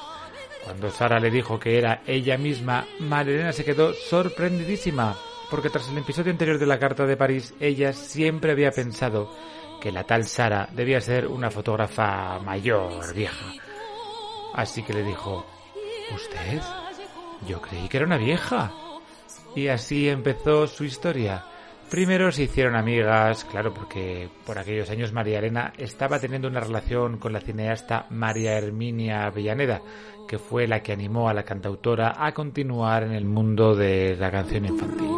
[0.64, 5.18] Cuando Sara le dijo que era ella misma, María Elena se quedó sorprendidísima,
[5.50, 9.36] porque tras el episodio anterior de la Carta de París, ella siempre había pensado
[9.82, 13.54] que la tal Sara debía ser una fotógrafa mayor, vieja.
[14.54, 15.48] Así que le dijo,
[16.14, 16.62] ¿Usted?
[17.48, 18.72] Yo creí que era una vieja.
[19.56, 21.44] Y así empezó su historia.
[21.90, 27.18] Primero se hicieron amigas, claro, porque por aquellos años María Elena estaba teniendo una relación
[27.18, 29.82] con la cineasta María Herminia Avellaneda,
[30.28, 34.32] que fue la que animó a la cantautora a continuar en el mundo de la
[34.32, 35.10] canción infantil.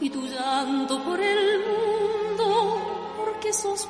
[0.00, 2.78] y tu llanto por el mundo
[3.18, 3.88] porque sos.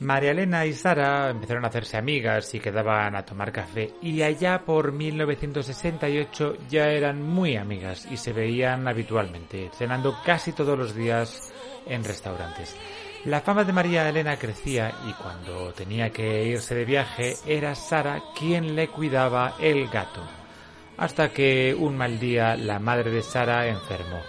[0.00, 4.62] María Elena y Sara empezaron a hacerse amigas y quedaban a tomar café y allá
[4.64, 11.52] por 1968 ya eran muy amigas y se veían habitualmente, cenando casi todos los días
[11.86, 12.76] en restaurantes.
[13.24, 18.22] La fama de María Elena crecía y cuando tenía que irse de viaje era Sara
[18.38, 20.20] quien le cuidaba el gato.
[20.98, 24.20] Hasta que un mal día la madre de Sara enfermó.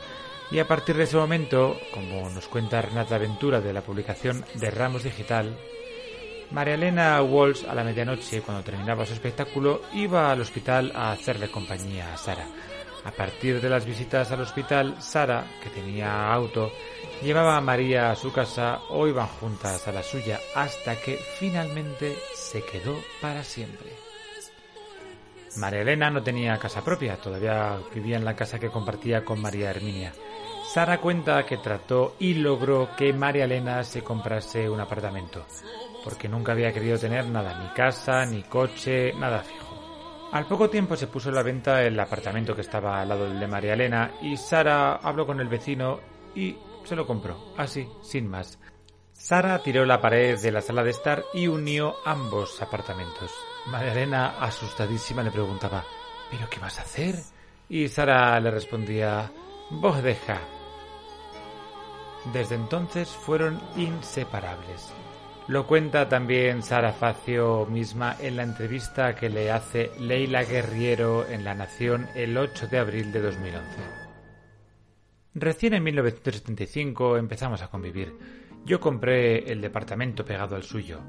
[0.52, 4.70] Y a partir de ese momento, como nos cuenta Renata Ventura de la publicación de
[4.70, 5.58] Ramos Digital,
[6.52, 11.50] María Elena Walsh a la medianoche, cuando terminaba su espectáculo, iba al hospital a hacerle
[11.50, 12.48] compañía a Sara.
[13.04, 16.72] A partir de las visitas al hospital, Sara, que tenía auto,
[17.22, 22.16] llevaba a María a su casa o iban juntas a la suya hasta que finalmente
[22.34, 23.92] se quedó para siempre.
[25.58, 29.70] María Elena no tenía casa propia, todavía vivía en la casa que compartía con María
[29.70, 30.14] Herminia.
[30.76, 35.46] Sara cuenta que trató y logró que María Elena se comprase un apartamento,
[36.04, 40.30] porque nunca había querido tener nada, ni casa, ni coche, nada fijo.
[40.34, 43.40] Al poco tiempo se puso a la venta el apartamento que estaba al lado del
[43.40, 46.02] de María Elena y Sara habló con el vecino
[46.36, 48.60] y se lo compró, así, sin más.
[49.14, 53.32] Sara tiró la pared de la sala de estar y unió ambos apartamentos.
[53.68, 55.86] María Elena, asustadísima, le preguntaba
[56.30, 57.16] ¿Pero qué vas a hacer?
[57.70, 59.32] Y Sara le respondía
[59.72, 60.55] Vos deja.
[62.34, 64.92] Desde entonces fueron inseparables.
[65.48, 71.44] Lo cuenta también Sara Facio misma en la entrevista que le hace Leila Guerriero en
[71.44, 73.62] La Nación el 8 de abril de 2011.
[75.36, 78.18] Recién en 1975 empezamos a convivir.
[78.66, 81.02] Yo compré el departamento pegado al suyo,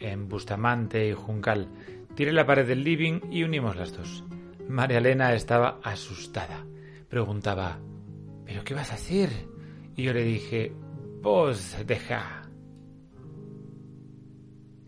[0.00, 1.68] en Bustamante y Juncal.
[2.16, 4.24] Tiré la pared del living y unimos las dos.
[4.68, 6.64] María Elena estaba asustada.
[7.08, 7.78] Preguntaba,
[8.44, 9.53] ¿pero qué vas a hacer?
[9.96, 10.72] Y yo le dije,
[11.20, 12.42] vos deja.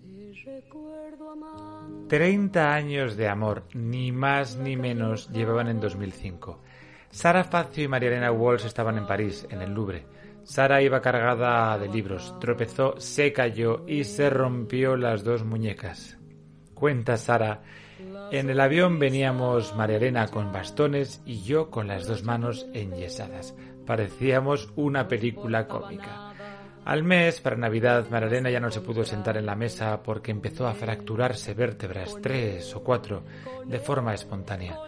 [0.02, 2.08] Te recuerdo amante.
[2.08, 6.60] 30 años de amor, ni más ni menos, llevaban en 2005.
[7.10, 10.06] Sara Facio y María Elena Walsh estaban en París, en el Louvre.
[10.44, 16.18] Sara iba cargada de libros, tropezó, se cayó y se rompió las dos muñecas.
[16.74, 17.62] Cuenta Sara,
[18.30, 23.56] en el avión veníamos María Elena con bastones y yo con las dos manos enyesadas.
[23.86, 26.32] Parecíamos una película cómica.
[26.84, 30.30] Al mes, para Navidad, María Elena ya no se pudo sentar en la mesa porque
[30.30, 33.24] empezó a fracturarse vértebras, tres o cuatro,
[33.64, 34.78] de forma espontánea.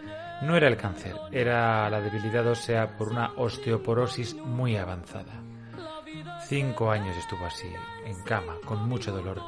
[0.41, 5.43] No era el cáncer, era la debilidad ósea por una osteoporosis muy avanzada.
[6.47, 7.67] Cinco años estuvo así,
[8.05, 9.41] en cama, con mucho dolor.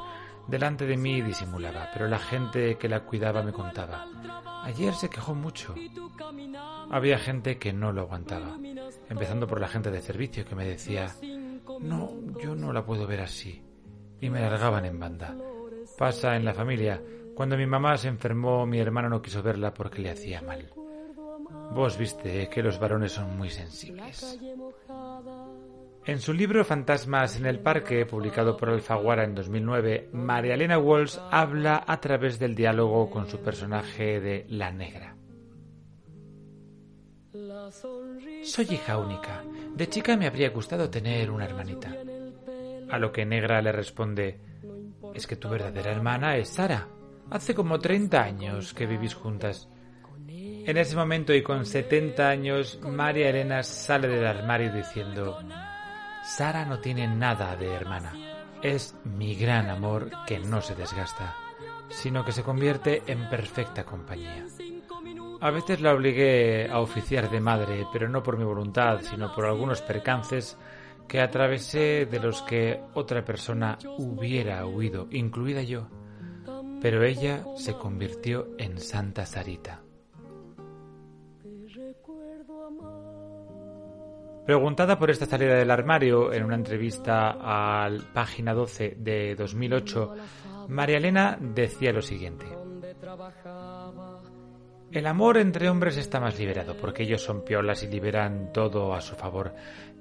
[0.52, 4.06] Delante de mí disimulaba, pero la gente que la cuidaba me contaba.
[4.64, 5.74] Ayer se quejó mucho.
[6.90, 8.58] Había gente que no lo aguantaba,
[9.08, 11.06] empezando por la gente de servicio que me decía,
[11.80, 13.62] no, yo no la puedo ver así.
[14.20, 15.34] y me largaban en banda.
[15.96, 17.02] Pasa en la familia.
[17.34, 20.68] Cuando mi mamá se enfermó, mi hermano no quiso verla porque le hacía mal.
[21.74, 24.38] Vos viste que los varones son muy sensibles.
[26.04, 31.16] En su libro Fantasmas en el Parque, publicado por Alfaguara en 2009, María Elena Walsh
[31.30, 35.16] habla a través del diálogo con su personaje de La Negra.
[38.42, 39.44] Soy hija única.
[39.74, 41.94] De chica me habría gustado tener una hermanita.
[42.90, 44.40] A lo que Negra le responde,
[45.14, 46.88] es que tu verdadera hermana es Sara.
[47.30, 49.68] Hace como 30 años que vivís juntas.
[50.64, 55.38] En ese momento y con 70 años, María Elena sale del armario diciendo,
[56.24, 58.12] Sara no tiene nada de hermana.
[58.62, 61.34] Es mi gran amor que no se desgasta,
[61.88, 64.46] sino que se convierte en perfecta compañía.
[65.40, 69.46] A veces la obligué a oficiar de madre, pero no por mi voluntad, sino por
[69.46, 70.56] algunos percances
[71.08, 75.88] que atravesé de los que otra persona hubiera huido, incluida yo.
[76.80, 79.81] Pero ella se convirtió en Santa Sarita.
[84.46, 90.14] Preguntada por esta salida del armario en una entrevista al página 12 de 2008,
[90.68, 92.46] María Elena decía lo siguiente.
[94.90, 99.00] El amor entre hombres está más liberado porque ellos son piolas y liberan todo a
[99.00, 99.54] su favor,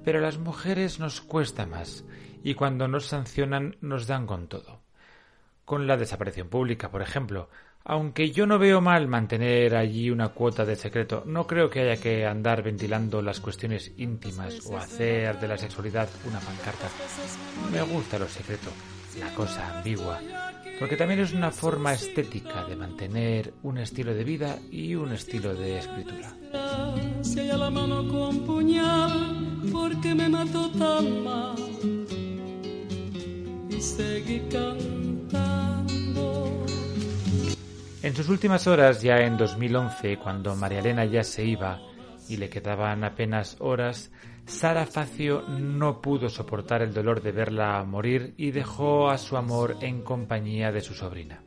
[0.03, 2.03] pero a las mujeres nos cuesta más
[2.43, 4.81] y cuando nos sancionan nos dan con todo.
[5.65, 7.47] Con la desaparición pública, por ejemplo,
[7.83, 12.01] aunque yo no veo mal mantener allí una cuota de secreto, no creo que haya
[12.01, 16.87] que andar ventilando las cuestiones íntimas o hacer de la sexualidad una pancarta.
[17.71, 18.69] Me gusta lo secreto,
[19.19, 20.19] la cosa ambigua,
[20.79, 25.53] porque también es una forma estética de mantener un estilo de vida y un estilo
[25.55, 26.33] de escritura.
[33.79, 35.10] Seguí cantando.
[38.03, 41.79] En sus últimas horas, ya en 2011, cuando María Elena ya se iba
[42.27, 44.11] y le quedaban apenas horas,
[44.47, 49.77] Sara Facio no pudo soportar el dolor de verla morir y dejó a su amor
[49.81, 51.43] en compañía de su sobrina.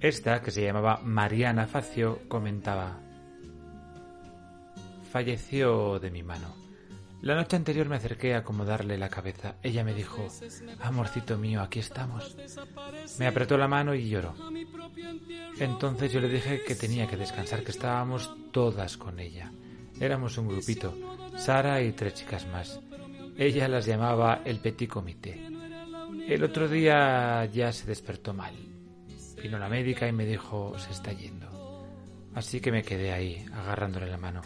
[0.00, 2.98] Esta, que se llamaba Mariana Facio, comentaba
[5.12, 6.59] Falleció de mi mano.
[7.22, 9.56] La noche anterior me acerqué a acomodarle la cabeza.
[9.62, 10.26] Ella me dijo,
[10.80, 12.34] amorcito mío, aquí estamos.
[13.18, 14.34] Me apretó la mano y lloró.
[15.58, 19.52] Entonces yo le dije que tenía que descansar, que estábamos todas con ella.
[20.00, 20.96] Éramos un grupito,
[21.36, 22.80] Sara y tres chicas más.
[23.36, 25.46] Ella las llamaba el petit comité.
[26.26, 28.54] El otro día ya se despertó mal.
[29.42, 31.48] Vino la médica y me dijo, se está yendo.
[32.34, 34.40] Así que me quedé ahí, agarrándole la mano.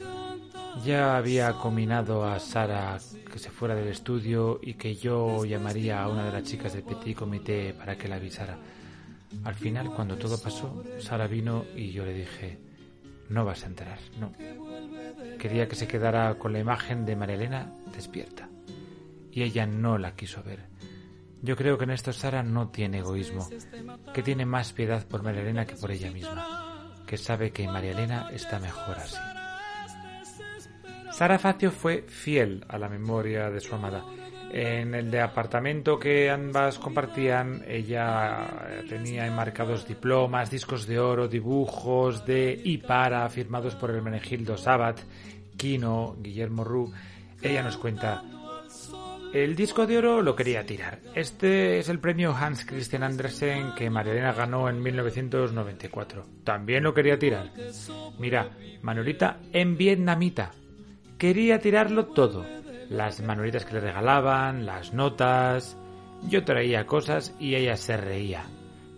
[0.82, 2.98] Ya había combinado a Sara
[3.30, 6.82] que se fuera del estudio y que yo llamaría a una de las chicas del
[6.82, 8.58] petit comité para que la avisara.
[9.44, 12.58] Al final, cuando todo pasó, Sara vino y yo le dije,
[13.28, 14.32] no vas a entrar, no.
[15.38, 18.48] Quería que se quedara con la imagen de María Elena despierta.
[19.32, 20.60] Y ella no la quiso ver.
[21.42, 23.48] Yo creo que en esto Sara no tiene egoísmo,
[24.12, 27.90] que tiene más piedad por María Elena que por ella misma, que sabe que María
[27.90, 29.18] Elena está mejor así.
[31.14, 34.04] Sara Facio fue fiel a la memoria de su amada.
[34.50, 42.26] En el de apartamento que ambas compartían, ella tenía enmarcados diplomas, discos de oro, dibujos
[42.26, 45.02] de y para firmados por Hermenegildo Sabat,
[45.56, 46.92] Kino, Guillermo Ru.
[47.40, 48.24] Ella nos cuenta,
[49.32, 50.98] el disco de oro lo quería tirar.
[51.14, 56.26] Este es el premio Hans Christian Andersen que María Elena ganó en 1994.
[56.42, 57.52] También lo quería tirar.
[58.18, 58.50] Mira,
[58.82, 60.50] Manolita en vietnamita.
[61.18, 62.44] Quería tirarlo todo.
[62.88, 65.76] Las manuelitas que le regalaban, las notas.
[66.28, 68.44] Yo traía cosas y ella se reía.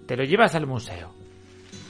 [0.06, 1.12] Te lo llevas al museo.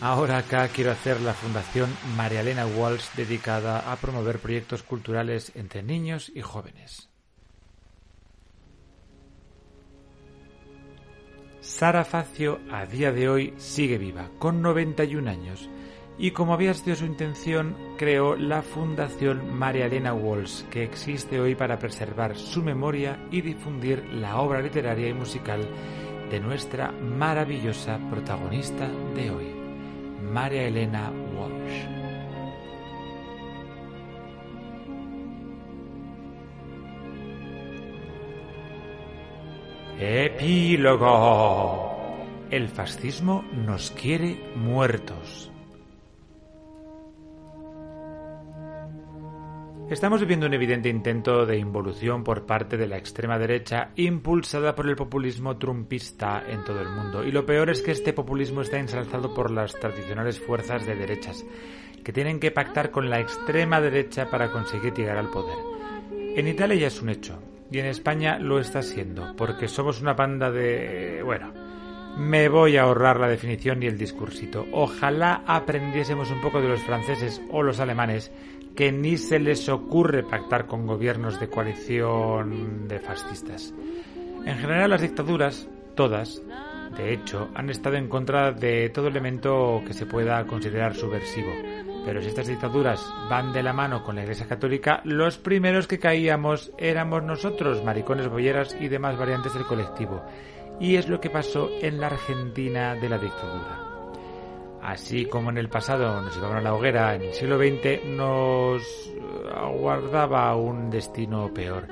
[0.01, 5.83] Ahora acá quiero hacer la Fundación María Elena Walsh dedicada a promover proyectos culturales entre
[5.83, 7.09] niños y jóvenes.
[11.61, 15.69] Sara Facio a día de hoy sigue viva, con 91 años,
[16.19, 21.55] y como había sido su intención, creó la Fundación María Elena Walsh, que existe hoy
[21.55, 25.69] para preservar su memoria y difundir la obra literaria y musical
[26.31, 29.55] de nuestra maravillosa protagonista de hoy,
[30.33, 31.97] María Elena Walsh.
[39.99, 41.97] Epílogo.
[42.51, 45.51] El fascismo nos quiere muertos.
[49.91, 54.89] Estamos viviendo un evidente intento de involución por parte de la extrema derecha impulsada por
[54.89, 57.23] el populismo trumpista en todo el mundo.
[57.23, 61.47] Y lo peor es que este populismo está ensalzado por las tradicionales fuerzas de derechas,
[62.03, 65.57] que tienen que pactar con la extrema derecha para conseguir llegar al poder.
[66.35, 67.39] En Italia ya es un hecho,
[67.71, 71.23] y en España lo está siendo, porque somos una banda de...
[71.25, 71.53] bueno,
[72.17, 74.67] me voy a ahorrar la definición y el discursito.
[74.73, 78.33] Ojalá aprendiésemos un poco de los franceses o los alemanes
[78.77, 83.75] que ni se les ocurre pactar con gobiernos de coalición de fascistas.
[84.45, 86.43] En general las dictaduras, todas,
[86.97, 91.53] de hecho, han estado en contra de todo elemento que se pueda considerar subversivo.
[92.05, 95.99] Pero si estas dictaduras van de la mano con la Iglesia Católica, los primeros que
[95.99, 100.23] caíamos éramos nosotros, maricones, bolleras y demás variantes del colectivo.
[100.79, 103.86] Y es lo que pasó en la Argentina de la dictadura.
[104.87, 108.85] Así como en el pasado nos llevaban a la hoguera, en el siglo XX nos
[109.53, 111.89] aguardaba un destino peor.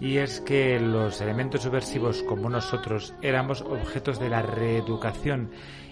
[0.00, 5.50] Y es que los elementos subversivos como nosotros éramos objetos de la reeducación.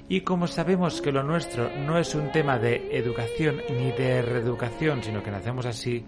[0.08, 5.02] Y como sabemos que lo nuestro no es un tema de educación ni de reeducación,
[5.02, 6.06] sino que nacemos así,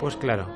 [0.00, 0.48] pues claro,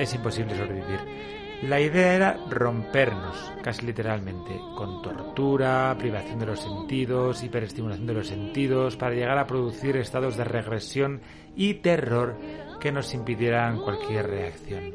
[0.00, 1.39] es imposible sobrevivir.
[1.62, 8.28] La idea era rompernos, casi literalmente, con tortura, privación de los sentidos, hiperestimulación de los
[8.28, 11.20] sentidos, para llegar a producir estados de regresión
[11.54, 12.36] y terror
[12.80, 14.94] que nos impidieran cualquier reacción.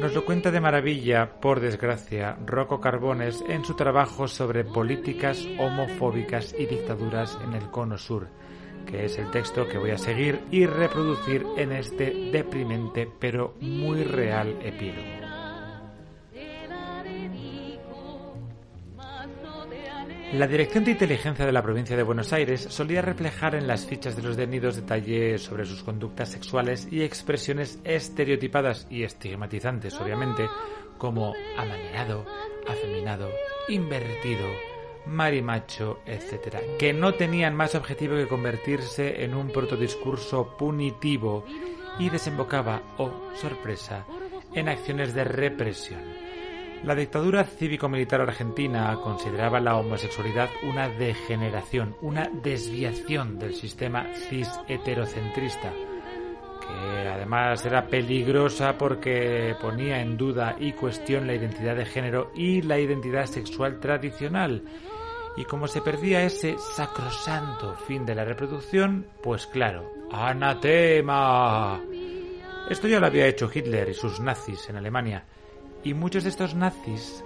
[0.00, 6.52] Nos lo cuenta de maravilla, por desgracia, Rocco Carbones en su trabajo sobre políticas homofóbicas
[6.58, 8.26] y dictaduras en el Cono Sur,
[8.86, 14.02] que es el texto que voy a seguir y reproducir en este deprimente pero muy
[14.02, 15.25] real epílogo.
[20.32, 24.16] La Dirección de Inteligencia de la provincia de Buenos Aires solía reflejar en las fichas
[24.16, 30.48] de los detenidos detalles sobre sus conductas sexuales y expresiones estereotipadas y estigmatizantes, obviamente,
[30.98, 32.26] como amanerado,
[32.66, 33.30] afeminado,
[33.68, 34.48] invertido,
[35.06, 41.44] marimacho, etc., que no tenían más objetivo que convertirse en un protodiscurso punitivo
[42.00, 44.04] y desembocaba, oh sorpresa,
[44.52, 46.35] en acciones de represión.
[46.84, 57.08] La dictadura cívico-militar argentina consideraba la homosexualidad una degeneración, una desviación del sistema cis-heterocentrista, que
[57.08, 62.78] además era peligrosa porque ponía en duda y cuestión la identidad de género y la
[62.78, 64.62] identidad sexual tradicional.
[65.36, 71.80] Y como se perdía ese sacrosanto fin de la reproducción, pues claro, anatema.
[72.70, 75.24] Esto ya lo había hecho Hitler y sus nazis en Alemania
[75.86, 77.24] y muchos de estos nazis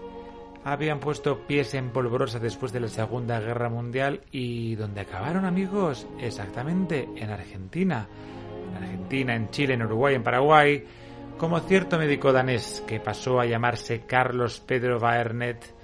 [0.65, 6.07] habían puesto pies en polvorosa después de la Segunda Guerra Mundial y donde acabaron amigos
[6.21, 8.07] exactamente en Argentina.
[8.69, 10.85] En Argentina, en Chile, en Uruguay, en Paraguay,
[11.39, 15.75] como cierto médico danés que pasó a llamarse Carlos Pedro Baernet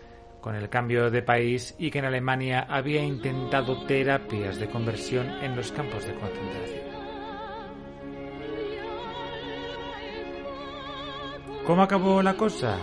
[0.42, 5.56] con el cambio de país y que en Alemania había intentado terapias de conversión en
[5.56, 6.85] los campos de concentración.
[11.66, 12.78] ¿Cómo acabó la cosa?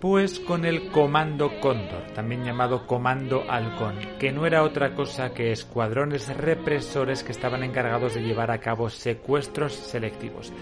[0.00, 5.50] Pues con el Comando Cóndor, también llamado Comando Halcón, que no era otra cosa que
[5.50, 10.52] escuadrones represores que estaban encargados de llevar a cabo secuestros selectivos.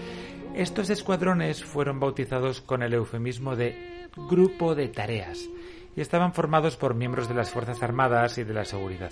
[0.55, 5.47] Estos escuadrones fueron bautizados con el eufemismo de Grupo de Tareas
[5.95, 9.11] y estaban formados por miembros de las Fuerzas Armadas y de la Seguridad.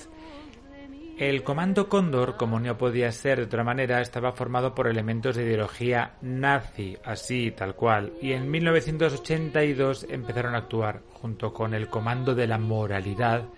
[1.20, 5.44] El Comando Cóndor, como no podía ser de otra manera, estaba formado por elementos de
[5.44, 12.36] ideología nazi, así, tal cual, y en 1982 empezaron a actuar junto con el Comando
[12.36, 13.50] de la Moralidad,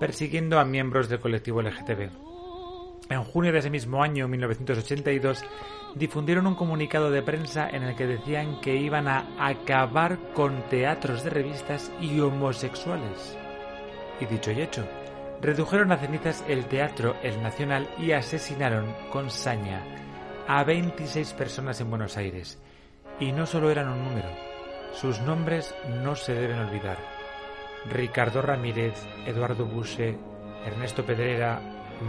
[0.00, 2.08] persiguiendo a miembros del colectivo LGTB.
[3.10, 5.44] En junio de ese mismo año, 1982,
[5.96, 11.22] difundieron un comunicado de prensa en el que decían que iban a acabar con teatros
[11.22, 13.36] de revistas y homosexuales.
[14.22, 14.88] Y dicho y hecho,
[15.44, 19.82] redujeron a cenizas el teatro El Nacional y asesinaron con saña
[20.48, 22.58] a 26 personas en Buenos Aires.
[23.20, 24.30] Y no solo eran un número,
[24.94, 26.96] sus nombres no se deben olvidar.
[27.92, 28.94] Ricardo Ramírez,
[29.26, 30.16] Eduardo Busse,
[30.64, 31.60] Ernesto Pedrera,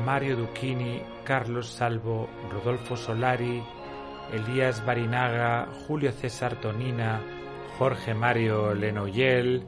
[0.05, 3.61] Mario Duchini, Carlos Salvo, Rodolfo Solari,
[4.31, 7.21] Elías Barinaga, Julio César Tonina,
[7.77, 9.67] Jorge Mario Lenoyel,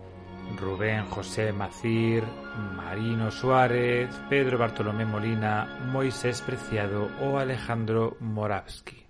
[0.55, 2.23] Rubén José Macir,
[2.75, 9.03] Marino Suárez, Pedro Bartolomé Molina, Moisés Preciado o Alejandro Moravsky.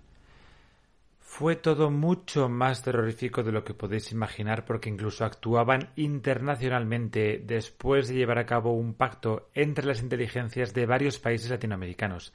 [1.20, 8.08] Fue todo mucho más terrorífico de lo que podéis imaginar porque incluso actuaban internacionalmente después
[8.08, 12.32] de llevar a cabo un pacto entre las inteligencias de varios países latinoamericanos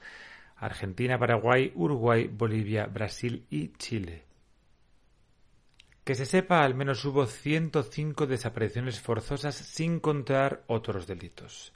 [0.56, 4.33] Argentina, Paraguay, Uruguay, Bolivia, Brasil y Chile.
[6.04, 11.72] Que se sepa, al menos hubo 105 desapariciones forzosas sin contar otros delitos.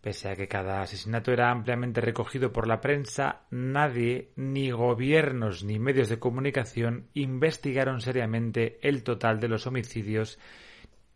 [0.00, 5.78] Pese a que cada asesinato era ampliamente recogido por la prensa, nadie, ni gobiernos ni
[5.78, 10.38] medios de comunicación, investigaron seriamente el total de los homicidios,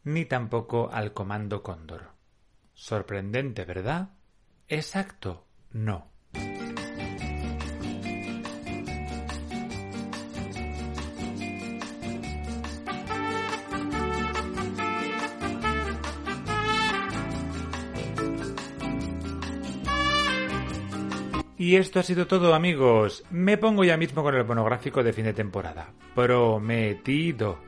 [0.03, 2.11] ni tampoco al Comando Cóndor.
[2.75, 4.11] Sorprendente, ¿verdad?
[4.69, 6.14] Exacto, no.
[21.65, 23.25] Y esto ha sido todo amigos.
[23.31, 25.95] Me pongo ya mismo con el monográfico de fin de temporada.
[26.15, 27.59] Prometido.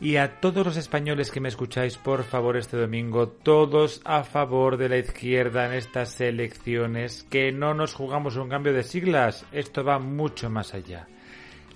[0.00, 4.78] Y a todos los españoles que me escucháis, por favor, este domingo, todos a favor
[4.78, 9.84] de la izquierda en estas elecciones, que no nos jugamos un cambio de siglas, esto
[9.84, 11.06] va mucho más allá.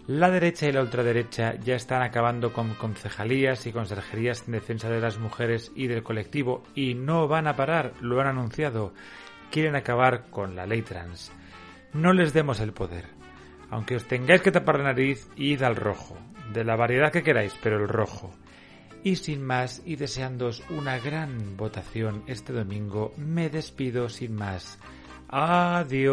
[0.07, 5.01] La derecha y la ultraderecha ya están acabando con concejalías y conserjerías en defensa de
[5.01, 8.95] las mujeres y del colectivo, y no van a parar, lo han anunciado.
[9.51, 11.33] Quieren acabar con la ley trans.
[11.97, 13.07] No les demos el poder.
[13.71, 16.17] Aunque os tengáis que tapar la nariz, id al rojo
[16.53, 18.35] de la variedad que queráis, pero el rojo.
[19.03, 24.79] Y sin más, y deseándoos una gran votación este domingo, me despido sin más.
[25.29, 26.07] Adiós.